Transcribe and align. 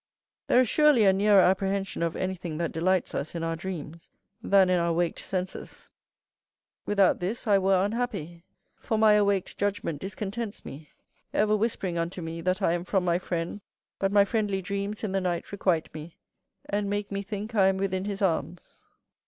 There 0.47 0.59
is 0.61 0.67
surely 0.67 1.05
a 1.05 1.13
nearer 1.13 1.41
apprehension 1.41 2.01
of 2.01 2.15
anything 2.15 2.57
that 2.57 2.71
delights 2.71 3.13
us, 3.13 3.35
in 3.35 3.43
our 3.43 3.55
dreams, 3.55 4.09
than 4.41 4.67
in 4.67 4.79
our 4.79 4.91
waked 4.91 5.19
senses. 5.19 5.91
Without 6.87 7.19
this 7.19 7.45
I 7.45 7.59
were 7.59 7.85
unhappy; 7.85 8.43
for 8.79 8.97
my 8.97 9.13
awaked 9.13 9.59
judgment 9.59 10.01
discontents 10.01 10.65
me, 10.65 10.89
ever 11.35 11.55
whispering 11.55 11.99
unto 11.99 12.19
me 12.19 12.41
that 12.41 12.63
I 12.63 12.73
am 12.73 12.83
from 12.83 13.05
my 13.05 13.19
friend, 13.19 13.61
but 13.99 14.11
my 14.11 14.25
friendly 14.25 14.59
dreams 14.59 15.03
in 15.03 15.11
the 15.11 15.21
night 15.21 15.51
requite 15.51 15.93
me, 15.93 16.17
and 16.65 16.89
make 16.89 17.11
me 17.11 17.21
think 17.21 17.53
I 17.53 17.67
am 17.67 17.77
within 17.77 18.05
his 18.05 18.23
arms. 18.23 18.79